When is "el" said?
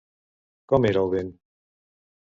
1.05-1.13